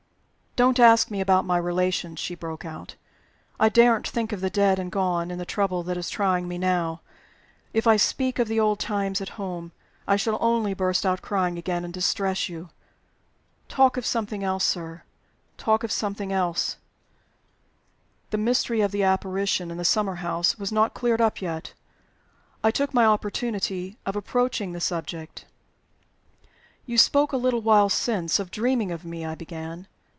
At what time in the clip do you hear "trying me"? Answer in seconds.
6.09-6.57